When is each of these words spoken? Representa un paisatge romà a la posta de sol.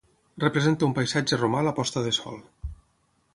Representa 0.43 0.87
un 0.87 0.95
paisatge 0.99 1.39
romà 1.41 1.61
a 1.61 1.67
la 1.67 1.75
posta 1.81 2.05
de 2.07 2.15
sol. 2.21 2.41